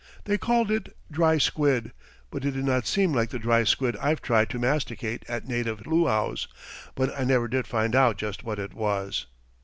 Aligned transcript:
They 0.23 0.39
called 0.39 0.71
it 0.71 0.97
dry 1.11 1.37
squid, 1.37 1.91
but 2.31 2.43
it 2.43 2.55
did 2.55 2.65
not 2.65 2.87
seem 2.87 3.13
like 3.13 3.29
the 3.29 3.37
dry 3.37 3.63
squid 3.65 3.95
I've 3.97 4.19
tried 4.19 4.49
to 4.49 4.57
masticate 4.57 5.23
at 5.27 5.47
native 5.47 5.85
luaus, 5.85 6.47
and 6.97 7.11
I 7.11 7.23
never 7.23 7.47
did 7.47 7.67
find 7.67 7.93
out 7.95 8.17
just 8.17 8.43
what 8.43 8.57
it 8.57 8.73
was. 8.73 9.27